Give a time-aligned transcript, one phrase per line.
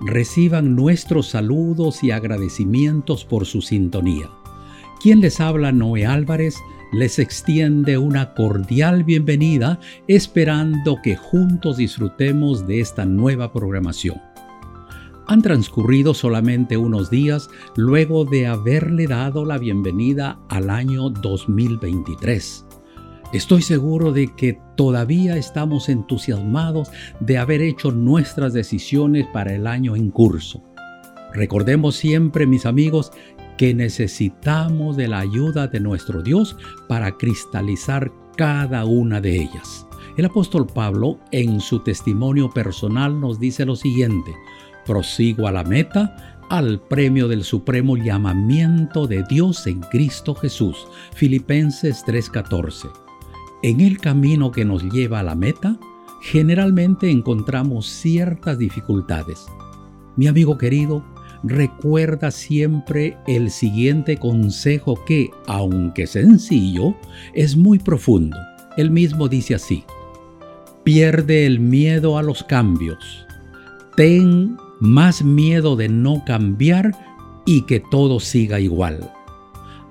[0.00, 4.30] Reciban nuestros saludos y agradecimientos por su sintonía.
[5.00, 6.56] Quien les habla, Noé Álvarez,
[6.92, 14.20] les extiende una cordial bienvenida esperando que juntos disfrutemos de esta nueva programación.
[15.26, 22.66] Han transcurrido solamente unos días luego de haberle dado la bienvenida al año 2023.
[23.34, 29.96] Estoy seguro de que todavía estamos entusiasmados de haber hecho nuestras decisiones para el año
[29.96, 30.62] en curso.
[31.32, 33.10] Recordemos siempre, mis amigos,
[33.58, 39.84] que necesitamos de la ayuda de nuestro Dios para cristalizar cada una de ellas.
[40.16, 44.30] El apóstol Pablo en su testimonio personal nos dice lo siguiente,
[44.86, 50.86] prosigo a la meta, al premio del supremo llamamiento de Dios en Cristo Jesús.
[51.16, 53.03] Filipenses 3:14.
[53.64, 55.78] En el camino que nos lleva a la meta,
[56.20, 59.46] generalmente encontramos ciertas dificultades.
[60.16, 61.02] Mi amigo querido,
[61.42, 66.94] recuerda siempre el siguiente consejo que, aunque sencillo,
[67.32, 68.36] es muy profundo.
[68.76, 69.82] Él mismo dice así,
[70.82, 73.26] pierde el miedo a los cambios.
[73.96, 76.92] Ten más miedo de no cambiar
[77.46, 79.10] y que todo siga igual.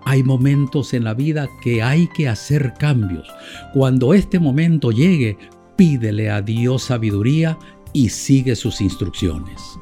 [0.05, 3.27] Hay momentos en la vida que hay que hacer cambios.
[3.73, 5.37] Cuando este momento llegue,
[5.75, 7.57] pídele a Dios sabiduría
[7.93, 9.79] y sigue sus instrucciones.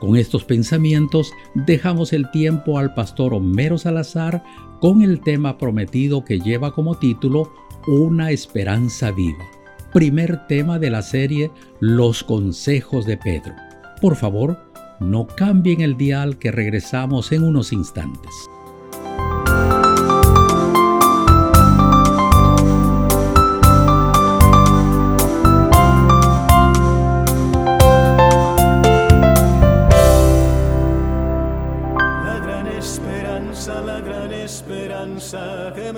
[0.00, 4.42] Con estos pensamientos dejamos el tiempo al pastor Homero Salazar
[4.80, 7.52] con el tema prometido que lleva como título
[7.86, 9.44] Una esperanza viva.
[9.92, 13.54] Primer tema de la serie Los consejos de Pedro.
[14.00, 14.58] Por favor,
[15.00, 18.30] no cambien el dial que regresamos en unos instantes.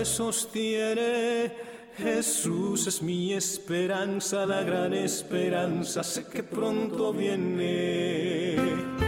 [0.04, 1.52] Sostiene.
[1.96, 9.01] Jesús es mi esperanza, la gran esperanza, sé que pronto viene.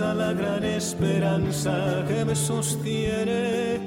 [0.00, 3.80] La gran esperanza que me sostiene.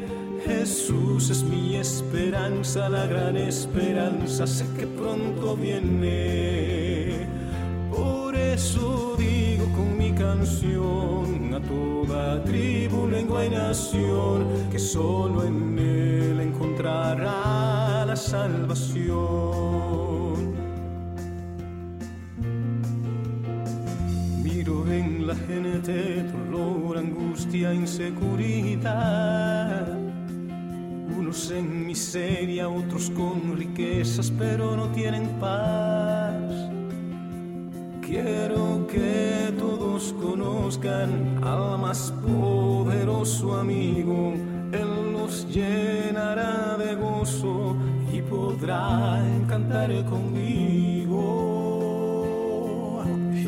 [0.45, 7.27] Jesús es mi esperanza, la gran esperanza, sé que pronto viene.
[7.95, 15.79] Por eso digo con mi canción a toda tribu, lengua y nación, que solo en
[15.79, 19.90] Él encontrará la salvación.
[27.73, 29.31] Inseguridad.
[31.17, 36.71] Unos en miseria, otros con riquezas, pero no tienen paz.
[38.01, 44.33] Quiero que todos conozcan al más poderoso amigo.
[44.71, 47.77] Él los llenará de gozo
[48.11, 50.80] y podrá cantar conmigo.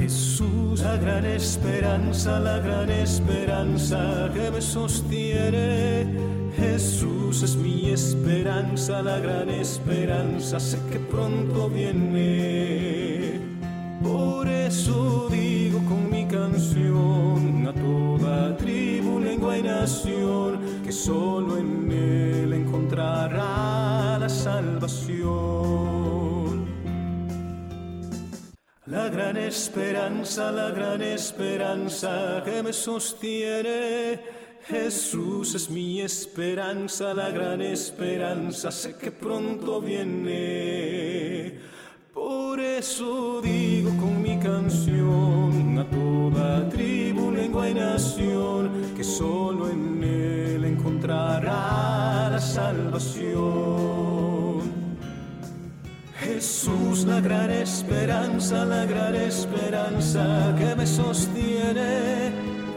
[0.04, 6.06] Jesús, la gran esperanza, la gran esperanza que me sostiene.
[6.58, 13.40] Jesús es mi esperanza, la gran esperanza, sé que pronto viene.
[14.04, 21.90] Por eso digo con mi canción a toda tribu, lengua y nación que solo en
[21.90, 25.63] Él encontrará la salvación.
[28.86, 34.20] Gran esperanza, la gran esperanza que me sostiene.
[34.68, 41.60] Jesús es mi esperanza, la gran esperanza, sé que pronto viene.
[42.14, 50.04] Por eso digo con mi canción a toda tribu, lengua y nación que solo en
[50.04, 54.03] Él encontrará la salvación.
[56.44, 62.34] Jesús, la gran esperanza, la gran esperanza que me sostiene.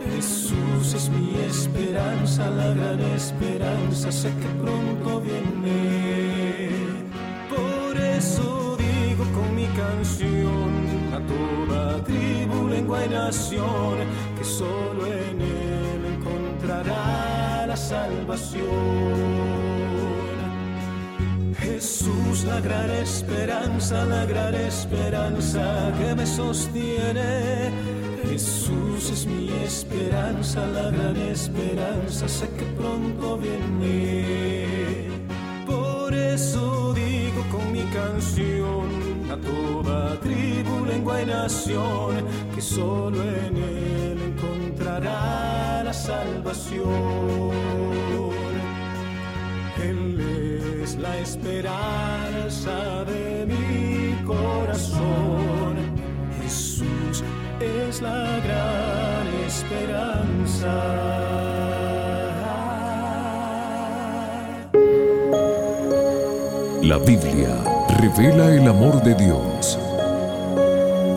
[0.08, 6.70] Jesús es mi esperanza, la gran esperanza, sé que pronto viene.
[7.50, 10.70] Por eso digo con mi canción
[11.12, 13.96] a toda tribu, lengua y nación
[14.38, 19.65] que solo en Él encontrará la salvación.
[21.60, 27.70] Jesús, la gran esperanza, la gran esperanza que me sostiene.
[28.28, 35.08] Jesús es mi esperanza, la gran esperanza, sé que pronto viene.
[35.66, 38.86] Por eso digo con mi canción
[39.30, 42.24] a toda tribu, lengua y nación
[42.54, 46.86] que solo en Él encontrará la salvación
[50.94, 55.76] la esperanza de mi corazón.
[56.40, 57.24] Jesús
[57.60, 60.74] es la gran esperanza.
[66.82, 67.64] La Biblia
[68.00, 69.76] revela el amor de Dios.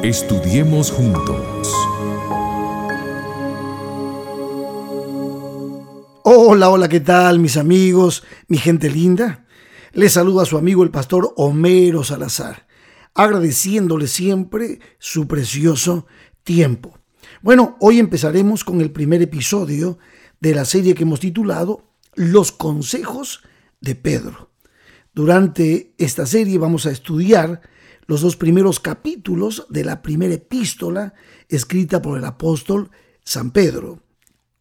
[0.01, 1.71] Estudiemos juntos.
[6.23, 9.45] Hola, hola, ¿qué tal mis amigos, mi gente linda?
[9.91, 12.67] Les saluda a su amigo el pastor Homero Salazar,
[13.15, 16.05] agradeciéndole siempre su precioso
[16.43, 16.99] tiempo.
[17.41, 19.97] Bueno, hoy empezaremos con el primer episodio
[20.39, 23.41] de la serie que hemos titulado Los consejos
[23.81, 24.51] de Pedro.
[25.15, 27.61] Durante esta serie vamos a estudiar
[28.05, 31.15] los dos primeros capítulos de la primera epístola
[31.47, 32.91] escrita por el apóstol
[33.23, 34.03] San Pedro.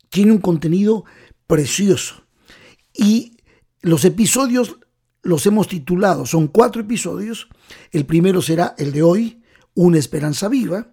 [0.08, 1.04] Tiene un contenido
[1.46, 2.22] precioso
[2.94, 3.36] y
[3.82, 4.78] los episodios
[5.22, 7.48] los hemos titulado, son cuatro episodios.
[7.90, 9.42] El primero será el de hoy,
[9.74, 10.92] Una esperanza viva.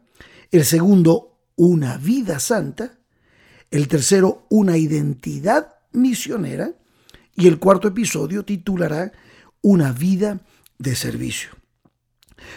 [0.52, 3.00] El segundo, Una vida santa.
[3.72, 6.74] El tercero, Una identidad misionera.
[7.36, 9.12] Y el cuarto episodio titulará
[9.62, 10.42] Una vida
[10.78, 11.52] de servicio.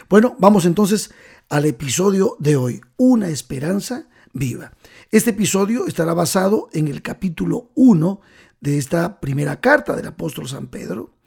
[0.08, 1.12] Bueno, vamos entonces
[1.48, 4.72] al episodio de hoy, Una esperanza viva.
[5.10, 8.20] Este episodio estará basado en el capítulo 1
[8.60, 11.17] de esta primera carta del apóstol San Pedro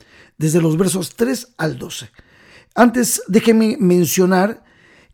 [0.42, 2.10] desde los versos 3 al 12.
[2.74, 4.64] Antes déjeme mencionar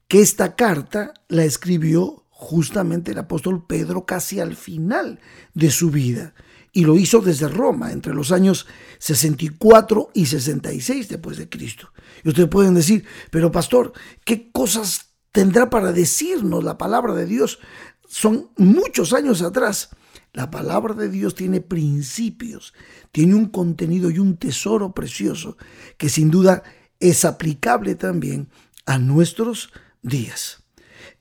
[0.07, 5.19] que esta carta la escribió justamente el apóstol Pedro casi al final
[5.53, 6.33] de su vida
[6.71, 8.67] y lo hizo desde Roma entre los años
[8.99, 11.91] 64 y 66 después de Cristo.
[12.23, 13.91] Y ustedes pueden decir, pero pastor,
[14.23, 17.59] ¿qué cosas tendrá para decirnos la palabra de Dios?
[18.07, 19.89] Son muchos años atrás.
[20.37, 22.75] La palabra de Dios tiene principios,
[23.11, 25.57] tiene un contenido y un tesoro precioso
[25.97, 26.61] que sin duda
[26.99, 28.47] es aplicable también
[28.85, 29.71] a nuestros
[30.03, 30.61] días.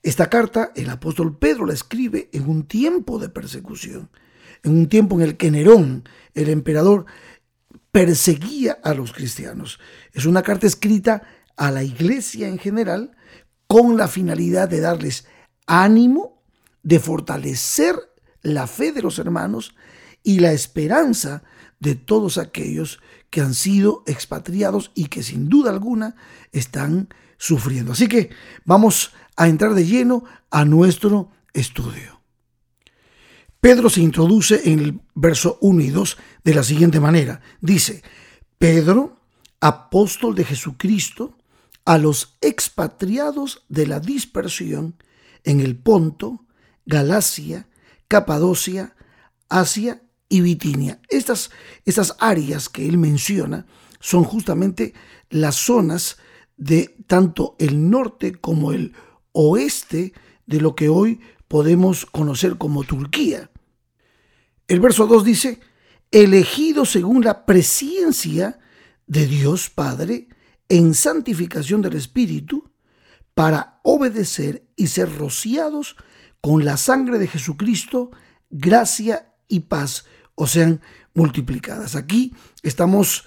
[0.03, 4.11] Esta carta el apóstol Pedro la escribe en un tiempo de persecución,
[4.63, 7.07] en un tiempo en el que Nerón, el emperador,
[7.91, 9.81] perseguía a los cristianos.
[10.13, 11.23] Es una carta escrita
[11.57, 13.17] a la iglesia en general
[13.67, 15.27] con la finalidad de darles
[15.67, 16.43] ánimo,
[16.83, 17.97] de fortalecer
[18.47, 19.75] la fe de los hermanos
[20.23, 21.43] y la esperanza
[21.81, 26.15] de todos aquellos que han sido expatriados y que sin duda alguna
[26.53, 27.93] están sufriendo.
[27.93, 28.31] Así que
[28.65, 32.21] vamos a entrar de lleno a nuestro estudio.
[33.61, 37.41] Pedro se introduce en el verso 1 y 2 de la siguiente manera.
[37.61, 38.03] Dice,
[38.59, 39.21] Pedro,
[39.61, 41.37] apóstol de Jesucristo,
[41.85, 44.95] a los expatriados de la dispersión
[45.43, 46.45] en el Ponto,
[46.85, 47.67] Galacia,
[48.09, 48.95] Capadocia,
[49.49, 51.01] Asia y Bitinia.
[51.09, 51.51] Estas,
[51.85, 53.67] estas áreas que él menciona
[54.01, 54.95] son justamente
[55.31, 56.19] las zonas
[56.57, 58.95] de tanto el norte como el
[59.33, 60.13] oeste
[60.47, 63.51] de lo que hoy podemos conocer como Turquía.
[64.69, 65.61] El verso 2 dice,
[66.11, 68.59] elegido según la presencia
[69.07, 70.29] de Dios Padre
[70.69, 72.71] en santificación del Espíritu,
[73.35, 75.97] para obedecer y ser rociados
[76.41, 78.11] con la sangre de Jesucristo,
[78.51, 80.81] gracia y paz o sean
[81.15, 81.97] multiplicadas.
[81.97, 83.25] Aquí estamos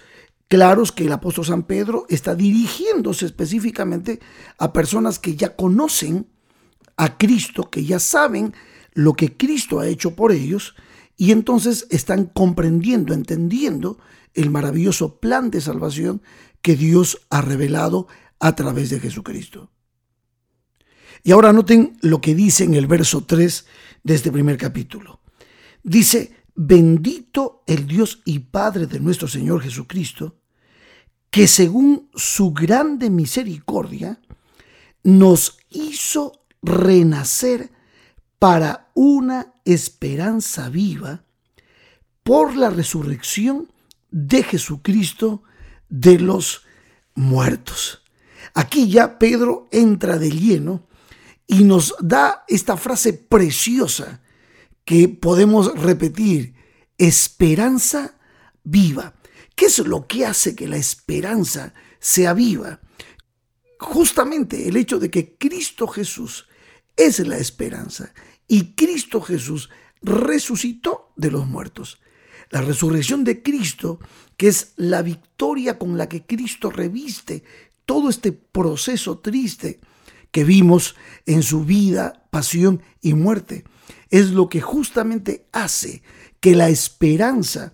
[0.48, 4.20] claros que el apóstol San Pedro está dirigiéndose específicamente
[4.58, 6.28] a personas que ya conocen
[6.98, 8.54] a Cristo, que ya saben
[8.94, 10.76] lo que Cristo ha hecho por ellos
[11.16, 14.00] y entonces están comprendiendo, entendiendo
[14.34, 16.22] el maravilloso plan de salvación
[16.62, 18.08] que Dios ha revelado
[18.40, 19.72] a través de Jesucristo.
[21.24, 23.66] Y ahora noten lo que dice en el verso 3
[24.04, 25.20] de este primer capítulo.
[25.84, 30.38] Dice, bendito el Dios y Padre de nuestro Señor Jesucristo,
[31.30, 34.20] que según su grande misericordia
[35.04, 37.72] nos hizo renacer
[38.40, 41.24] para una esperanza viva
[42.24, 43.72] por la resurrección
[44.12, 45.44] de Jesucristo
[45.90, 46.64] de los
[47.16, 48.04] muertos.
[48.54, 50.88] Aquí ya Pedro entra de lleno
[51.52, 54.22] y nos da esta frase preciosa
[54.86, 56.54] que podemos repetir,
[56.96, 58.20] esperanza
[58.64, 59.16] viva.
[59.56, 62.80] ¿Qué es lo que hace que la esperanza sea viva?
[63.80, 66.48] Justamente el hecho de que Cristo Jesús
[66.96, 68.14] es la esperanza
[68.48, 69.72] y Cristo Jesús
[70.04, 72.00] resucitó de los muertos.
[72.52, 74.00] La resurrección de Cristo,
[74.38, 77.44] que es la victoria con la que Cristo reviste
[77.88, 79.80] todo este proceso triste
[80.32, 80.96] que vimos
[81.26, 83.64] en su vida, pasión y muerte,
[84.10, 86.04] es lo que justamente hace
[86.40, 87.74] que la esperanza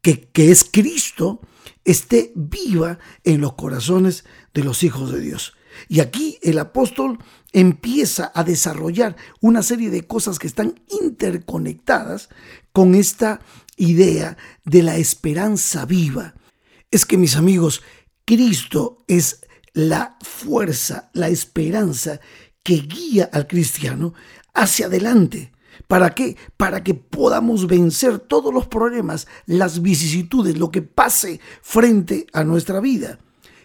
[0.00, 1.40] que, que es Cristo
[1.84, 4.24] esté viva en los corazones
[4.54, 5.54] de los hijos de Dios.
[5.88, 7.18] Y aquí el apóstol
[7.52, 12.28] empieza a desarrollar una serie de cosas que están interconectadas
[12.72, 13.40] con esta
[13.76, 16.34] idea de la esperanza viva.
[16.90, 17.82] Es que mis amigos,
[18.24, 19.40] Cristo es
[19.72, 22.20] la fuerza, la esperanza
[22.62, 24.14] que guía al cristiano
[24.54, 25.52] hacia adelante.
[25.88, 26.36] ¿Para qué?
[26.56, 32.80] Para que podamos vencer todos los problemas, las vicisitudes, lo que pase frente a nuestra
[32.80, 33.18] vida.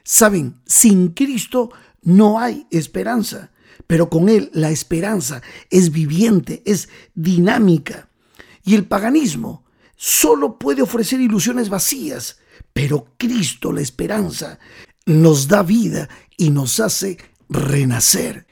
[0.04, 1.70] Saben, sin Cristo
[2.02, 3.52] no hay esperanza,
[3.88, 8.10] pero con Él la esperanza es viviente, es dinámica.
[8.64, 9.64] Y el paganismo
[9.96, 12.40] solo puede ofrecer ilusiones vacías,
[12.74, 14.60] pero Cristo, la esperanza,
[15.08, 17.18] nos da vida y nos hace
[17.50, 18.46] renacer.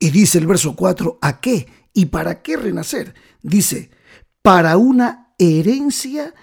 [0.00, 1.68] Y dice el verso 4, ¿a qué?
[1.92, 3.14] ¿Y para qué renacer?
[3.42, 3.90] Dice,
[4.42, 6.34] para una herencia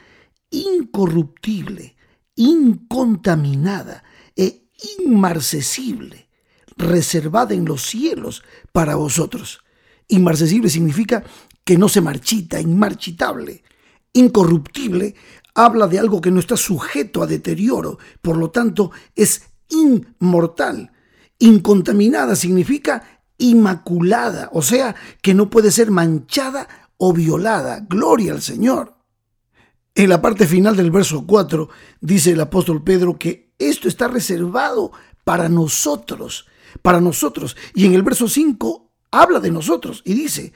[0.51, 1.97] incorruptible,
[2.35, 4.03] incontaminada
[4.35, 4.69] e
[4.99, 6.29] inmarcesible
[6.77, 9.61] reservada en los cielos para vosotros.
[10.07, 11.23] Inmarcesible significa
[11.63, 13.63] que no se marchita, inmarchitable.
[14.13, 15.15] Incorruptible
[15.55, 20.91] habla de algo que no está sujeto a deterioro, por lo tanto es inmortal.
[21.39, 26.67] Incontaminada significa inmaculada, o sea, que no puede ser manchada
[26.97, 27.85] o violada.
[27.89, 28.95] Gloria al Señor.
[29.93, 31.69] En la parte final del verso 4
[32.01, 34.91] dice el apóstol Pedro que esto está reservado
[35.23, 36.47] para nosotros,
[36.81, 37.55] para nosotros.
[37.73, 40.53] Y en el verso 5 habla de nosotros y dice,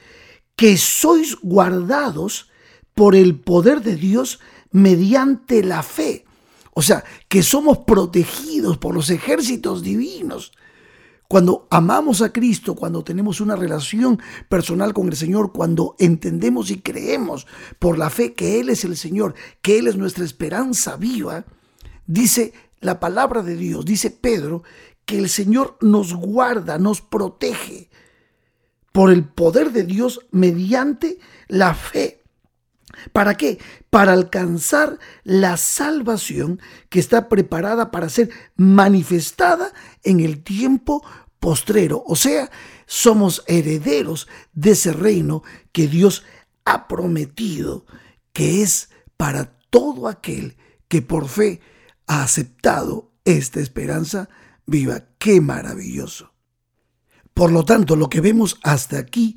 [0.56, 2.50] que sois guardados
[2.94, 4.40] por el poder de Dios
[4.70, 6.26] mediante la fe.
[6.80, 10.52] O sea, que somos protegidos por los ejércitos divinos.
[11.28, 14.18] Cuando amamos a Cristo, cuando tenemos una relación
[14.48, 17.46] personal con el Señor, cuando entendemos y creemos
[17.78, 21.44] por la fe que Él es el Señor, que Él es nuestra esperanza viva,
[22.06, 24.62] dice la palabra de Dios, dice Pedro,
[25.04, 27.90] que el Señor nos guarda, nos protege
[28.90, 32.19] por el poder de Dios mediante la fe.
[33.12, 33.58] ¿Para qué?
[33.90, 41.04] Para alcanzar la salvación que está preparada para ser manifestada en el tiempo
[41.38, 42.04] postrero.
[42.06, 42.50] O sea,
[42.86, 45.42] somos herederos de ese reino
[45.72, 46.24] que Dios
[46.64, 47.86] ha prometido,
[48.32, 50.56] que es para todo aquel
[50.88, 51.60] que por fe
[52.06, 54.28] ha aceptado esta esperanza
[54.66, 55.04] viva.
[55.18, 56.32] ¡Qué maravilloso!
[57.34, 59.36] Por lo tanto, lo que vemos hasta aquí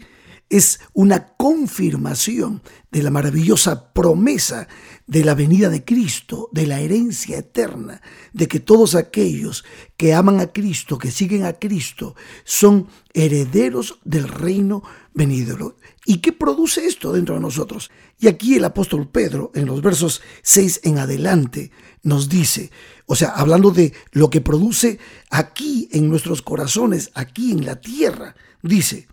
[0.49, 4.67] es una confirmación de la maravillosa promesa
[5.07, 8.01] de la venida de Cristo, de la herencia eterna,
[8.33, 9.65] de que todos aquellos
[9.97, 14.83] que aman a Cristo, que siguen a Cristo, son herederos del reino
[15.13, 15.77] venidero.
[16.05, 17.89] ¿Y qué produce esto dentro de nosotros?
[18.19, 21.71] Y aquí el apóstol Pedro, en los versos 6 en adelante,
[22.03, 22.71] nos dice,
[23.05, 28.35] o sea, hablando de lo que produce aquí en nuestros corazones, aquí en la tierra,
[28.61, 29.07] dice,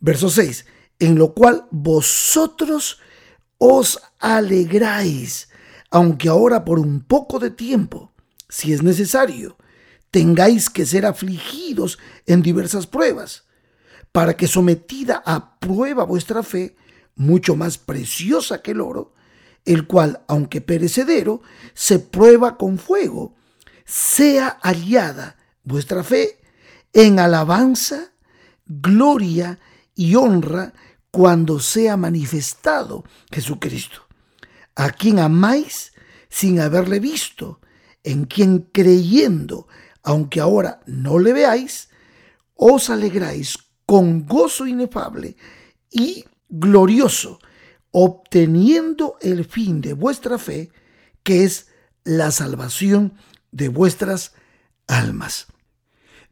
[0.00, 0.66] verso 6,
[0.98, 2.98] en lo cual vosotros
[3.58, 5.48] os alegráis,
[5.90, 8.12] aunque ahora por un poco de tiempo,
[8.48, 9.56] si es necesario,
[10.10, 13.44] tengáis que ser afligidos en diversas pruebas,
[14.12, 16.76] para que sometida a prueba vuestra fe,
[17.14, 19.14] mucho más preciosa que el oro,
[19.64, 21.42] el cual, aunque perecedero,
[21.74, 23.34] se prueba con fuego,
[23.84, 26.40] sea hallada vuestra fe
[26.92, 28.12] en alabanza,
[28.66, 29.58] gloria
[30.00, 30.72] y honra
[31.10, 34.06] cuando sea manifestado Jesucristo,
[34.74, 35.92] a quien amáis
[36.30, 37.60] sin haberle visto,
[38.02, 39.68] en quien creyendo,
[40.02, 41.90] aunque ahora no le veáis,
[42.54, 45.36] os alegráis con gozo inefable
[45.90, 47.38] y glorioso,
[47.90, 50.70] obteniendo el fin de vuestra fe,
[51.22, 51.66] que es
[52.04, 53.18] la salvación
[53.52, 54.32] de vuestras
[54.86, 55.48] almas.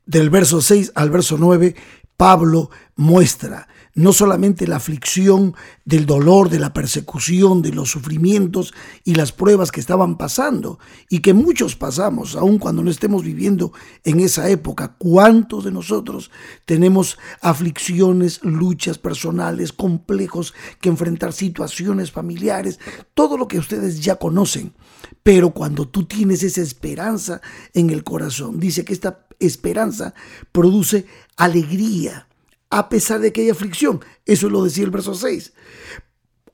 [0.06, 1.76] Del verso 6 al verso 9,
[2.16, 8.74] Pablo muestra no solamente la aflicción del dolor, de la persecución, de los sufrimientos
[9.04, 10.78] y las pruebas que estaban pasando
[11.08, 13.72] y que muchos pasamos, aun cuando no estemos viviendo
[14.04, 14.96] en esa época.
[14.98, 16.30] ¿Cuántos de nosotros
[16.64, 22.80] tenemos aflicciones, luchas personales, complejos que enfrentar, situaciones familiares,
[23.14, 24.74] todo lo que ustedes ya conocen?
[25.22, 27.40] Pero cuando tú tienes esa esperanza
[27.74, 30.14] en el corazón, dice que esta esperanza
[30.52, 32.27] produce alegría
[32.70, 34.04] a pesar de que hay aflicción.
[34.24, 35.52] Eso lo decía el verso 6.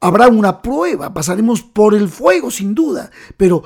[0.01, 3.65] Habrá una prueba, pasaremos por el fuego sin duda, pero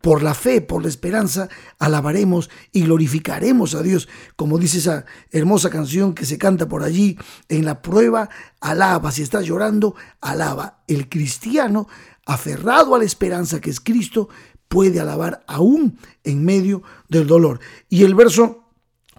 [0.00, 1.48] por la fe, por la esperanza,
[1.78, 4.08] alabaremos y glorificaremos a Dios.
[4.36, 8.28] Como dice esa hermosa canción que se canta por allí, en la prueba,
[8.60, 9.10] alaba.
[9.10, 10.82] Si estás llorando, alaba.
[10.86, 11.88] El cristiano,
[12.24, 14.28] aferrado a la esperanza que es Cristo,
[14.68, 17.60] puede alabar aún en medio del dolor.
[17.88, 18.65] Y el verso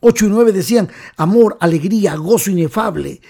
[0.01, 3.21] 8 y 9 decían amor, alegría, gozo inefable,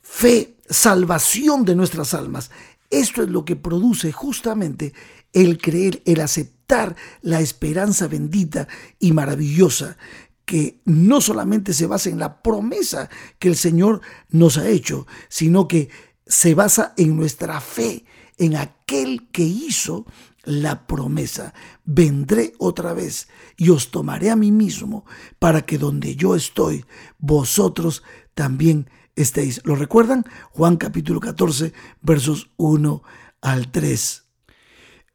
[0.00, 2.50] fe, salvación de nuestras almas.
[2.90, 4.92] Esto es lo que produce justamente
[5.32, 9.96] el creer, el aceptar la esperanza bendita y maravillosa
[10.44, 14.00] que no solamente se basa en la promesa que el Señor
[14.30, 15.88] nos ha hecho, sino que
[16.26, 18.04] se basa en nuestra fe,
[18.38, 20.06] en aquel que hizo
[20.44, 25.04] la promesa, vendré otra vez y os tomaré a mí mismo
[25.38, 26.84] para que donde yo estoy,
[27.18, 28.02] vosotros
[28.34, 29.60] también estéis.
[29.64, 30.24] ¿Lo recuerdan?
[30.50, 33.02] Juan capítulo 14, versos 1
[33.40, 34.24] al 3.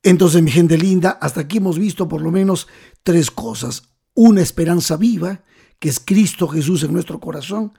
[0.04, 2.68] Entonces, mi gente linda, hasta aquí hemos visto por lo menos
[3.04, 3.90] tres cosas.
[4.14, 5.44] Una esperanza viva,
[5.80, 7.74] que es Cristo Jesús en nuestro corazón.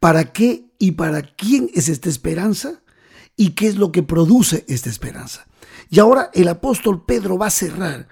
[0.00, 2.82] ¿Para qué y para quién es esta esperanza?
[3.36, 5.46] ¿Y qué es lo que produce esta esperanza?
[5.90, 8.08] Y ahora el apóstol Pedro va a cerrar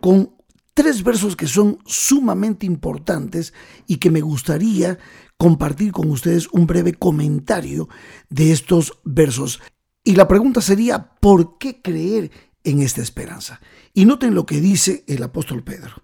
[0.00, 0.34] con
[0.74, 3.52] tres versos que son sumamente importantes
[3.86, 4.98] y que me gustaría
[5.36, 7.88] compartir con ustedes un breve comentario
[8.28, 9.60] de estos versos.
[10.04, 12.30] Y la pregunta sería, ¿por qué creer
[12.64, 13.60] en esta esperanza?
[13.94, 16.02] Y noten lo que dice el apóstol Pedro.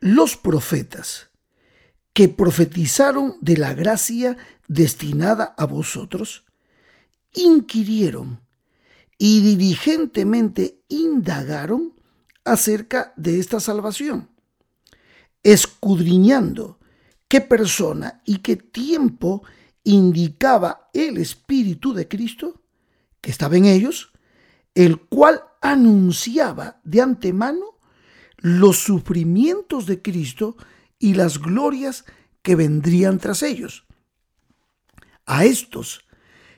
[0.00, 1.30] Los profetas
[2.12, 4.36] que profetizaron de la gracia
[4.68, 6.44] destinada a vosotros,
[7.34, 8.40] inquirieron
[9.24, 11.94] y diligentemente indagaron
[12.44, 14.30] acerca de esta salvación,
[15.44, 16.80] escudriñando
[17.28, 19.44] qué persona y qué tiempo
[19.84, 22.62] indicaba el Espíritu de Cristo
[23.20, 24.10] que estaba en ellos,
[24.74, 27.78] el cual anunciaba de antemano
[28.38, 30.56] los sufrimientos de Cristo
[30.98, 32.06] y las glorias
[32.42, 33.86] que vendrían tras ellos.
[35.26, 36.06] A estos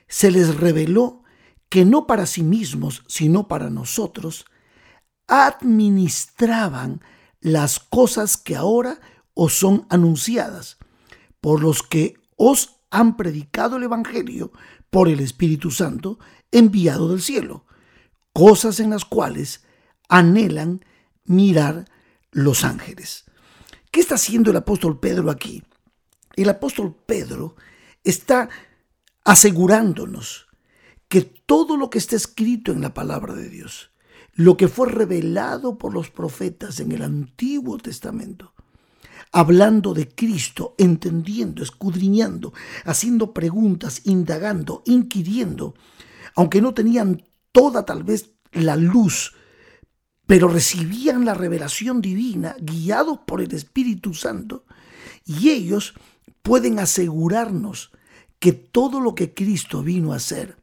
[0.07, 1.24] se les reveló
[1.75, 4.45] que no para sí mismos, sino para nosotros,
[5.27, 7.01] administraban
[7.41, 9.01] las cosas que ahora
[9.33, 10.77] os son anunciadas,
[11.41, 14.53] por los que os han predicado el Evangelio
[14.89, 16.17] por el Espíritu Santo
[16.49, 17.65] enviado del cielo,
[18.31, 19.65] cosas en las cuales
[20.07, 20.85] anhelan
[21.25, 21.89] mirar
[22.31, 23.25] los ángeles.
[23.91, 25.61] ¿Qué está haciendo el apóstol Pedro aquí?
[26.37, 27.57] El apóstol Pedro
[28.01, 28.47] está
[29.25, 30.44] asegurándonos
[31.15, 33.91] que todo lo que está escrito en la palabra de Dios,
[34.33, 38.53] lo que fue revelado por los profetas en el Antiguo Testamento,
[39.31, 42.51] hablando de Cristo, entendiendo, escudriñando,
[42.83, 45.75] haciendo preguntas, indagando, inquiriendo,
[46.35, 47.23] aunque no tenían
[47.53, 49.37] toda tal vez la luz,
[50.27, 54.65] pero recibían la revelación divina guiados por el Espíritu Santo,
[55.25, 55.93] y ellos
[56.41, 57.91] pueden asegurarnos
[58.37, 60.57] que todo lo que Cristo vino a hacer,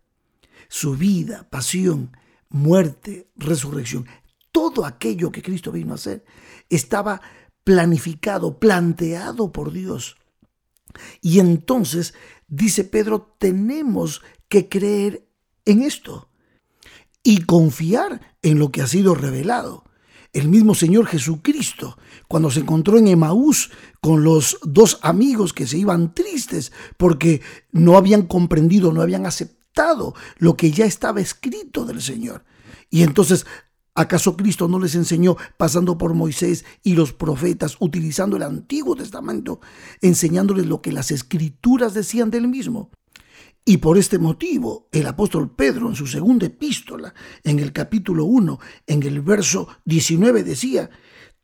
[0.72, 2.16] su vida, pasión,
[2.48, 4.06] muerte, resurrección,
[4.52, 6.24] todo aquello que Cristo vino a hacer,
[6.70, 7.20] estaba
[7.62, 10.16] planificado, planteado por Dios.
[11.20, 12.14] Y entonces,
[12.48, 15.28] dice Pedro, tenemos que creer
[15.66, 16.30] en esto
[17.22, 19.84] y confiar en lo que ha sido revelado.
[20.32, 25.76] El mismo Señor Jesucristo, cuando se encontró en Emaús con los dos amigos que se
[25.76, 29.61] iban tristes porque no habían comprendido, no habían aceptado,
[30.38, 32.44] lo que ya estaba escrito del Señor.
[32.90, 33.46] Y entonces
[33.94, 39.60] ¿Acaso Cristo no les enseñó pasando por Moisés y los profetas, utilizando el Antiguo Testamento,
[40.00, 42.90] enseñándoles lo que las escrituras decían del mismo?
[43.66, 47.12] Y por este motivo, el apóstol Pedro en su segunda epístola,
[47.44, 50.88] en el capítulo 1, en el verso 19 decía,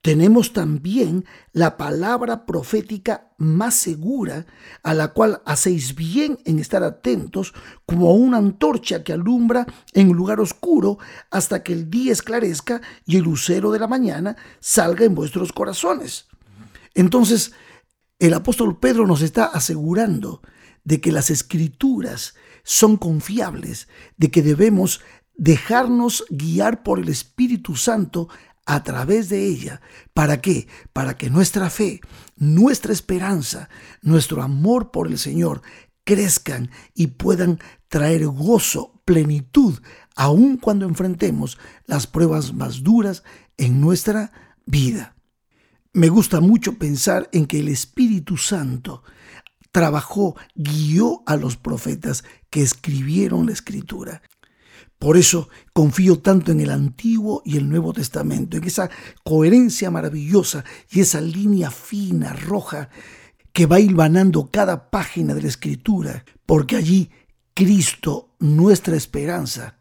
[0.01, 4.47] tenemos también la palabra profética más segura,
[4.83, 7.53] a la cual hacéis bien en estar atentos,
[7.85, 10.99] como una antorcha que alumbra en lugar oscuro
[11.31, 16.29] hasta que el día esclarezca y el lucero de la mañana salga en vuestros corazones.
[16.95, 17.53] Entonces,
[18.21, 20.43] el apóstol Pedro nos está asegurando
[20.85, 25.01] de que las escrituras son confiables, de que debemos
[25.39, 28.29] dejarnos guiar por el Espíritu Santo
[28.69, 29.81] a través de ella.
[30.13, 30.69] ¿Para qué?
[30.93, 32.03] Para que nuestra fe,
[32.37, 33.71] nuestra esperanza,
[34.03, 35.63] nuestro amor por el Señor
[36.05, 39.81] crezcan y puedan traer gozo, plenitud,
[40.15, 43.25] aun cuando enfrentemos las pruebas más duras
[43.57, 44.33] en nuestra
[44.67, 45.17] vida.
[45.95, 49.03] Me gusta mucho pensar en que el Espíritu Santo
[49.73, 54.21] trabajó, guió a los profetas que escribieron la escritura.
[54.99, 58.91] Por eso confío tanto en el Antiguo y el Nuevo Testamento, en esa
[59.25, 62.89] coherencia maravillosa y esa línea fina, roja,
[63.53, 67.11] que va hilvanando cada página de la Escritura, porque allí
[67.55, 69.79] Cristo, nuestra esperanza,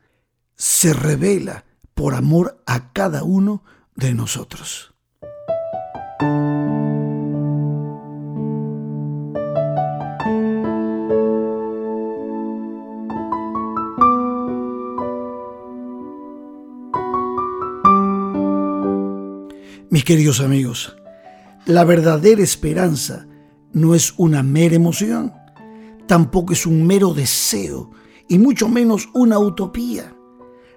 [0.56, 3.63] se revela por amor a cada uno
[3.95, 4.96] de nosotros.
[20.08, 20.96] Queridos amigos,
[21.65, 23.28] la verdadera esperanza
[23.74, 25.34] no es una mera emoción,
[26.08, 27.91] tampoco es un mero deseo
[28.30, 30.15] y mucho menos una utopía.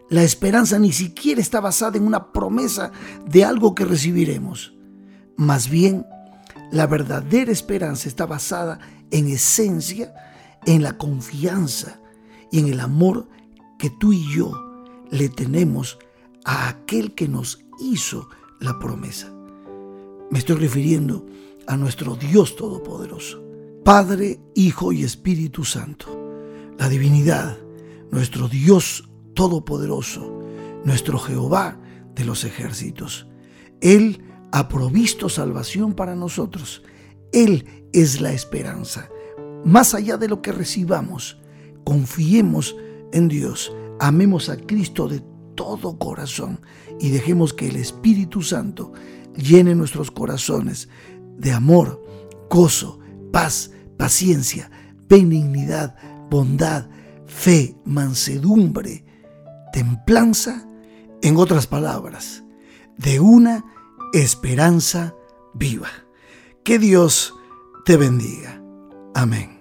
[0.09, 2.91] La esperanza ni siquiera está basada en una promesa
[3.25, 4.75] de algo que recibiremos.
[5.37, 6.05] Más bien,
[6.73, 8.81] la verdadera esperanza está basada
[9.13, 10.13] en esencia,
[10.67, 12.01] en la confianza
[12.51, 13.29] y en el amor
[13.79, 14.51] que tú y yo
[15.09, 16.01] le tenemos
[16.45, 18.29] a aquel que nos hizo
[18.61, 19.33] la promesa.
[20.31, 21.27] Me estoy refiriendo
[21.67, 23.43] a nuestro Dios Todopoderoso,
[23.85, 26.07] Padre, Hijo y Espíritu Santo,
[26.79, 27.59] la divinidad,
[28.11, 30.41] nuestro Dios Todopoderoso,
[30.85, 31.81] nuestro Jehová
[32.15, 33.27] de los ejércitos.
[33.81, 36.83] Él ha provisto salvación para nosotros.
[37.33, 39.09] Él es la esperanza.
[39.65, 41.41] Más allá de lo que recibamos,
[41.85, 42.77] confiemos
[43.13, 45.23] en Dios, amemos a Cristo de
[45.61, 46.59] todo corazón
[46.99, 48.95] y dejemos que el Espíritu Santo
[49.37, 50.89] llene nuestros corazones
[51.37, 52.03] de amor,
[52.49, 52.99] gozo,
[53.31, 54.71] paz, paciencia,
[55.07, 55.97] benignidad,
[56.31, 56.89] bondad,
[57.27, 59.05] fe, mansedumbre,
[59.71, 60.67] templanza,
[61.21, 62.43] en otras palabras,
[62.97, 63.63] de una
[64.15, 65.15] esperanza
[65.53, 65.91] viva.
[66.65, 67.35] Que Dios
[67.85, 68.63] te bendiga.
[69.15, 69.61] Amén.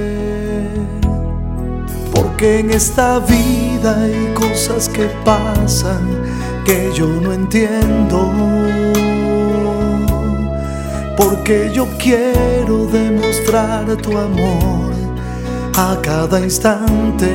[2.41, 6.01] que en esta vida hay cosas que pasan
[6.65, 8.33] que yo no entiendo.
[11.15, 14.91] Porque yo quiero demostrar tu amor
[15.77, 17.29] a cada instante.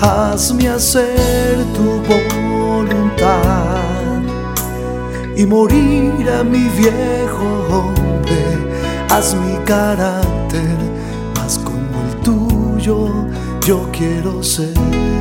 [0.00, 3.78] Hazme hacer tu voluntad
[5.36, 8.42] y morir a mi viejo hombre.
[9.08, 10.97] Haz mi carácter
[13.68, 15.17] yo quiero ser.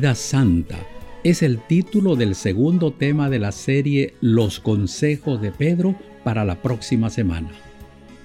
[0.00, 0.78] Vida santa
[1.24, 6.62] es el título del segundo tema de la serie Los consejos de Pedro para la
[6.62, 7.50] próxima semana.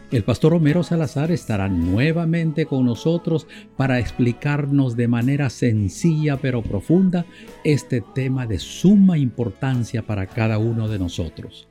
[0.09, 7.25] El pastor Homero Salazar estará nuevamente con nosotros para explicarnos de manera sencilla pero profunda
[7.65, 11.67] este tema de suma importancia para cada uno de nosotros.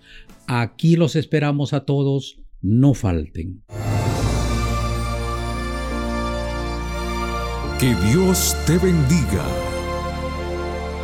[0.46, 3.62] Aquí los esperamos a todos, no falten.
[7.80, 9.63] Que Dios te bendiga.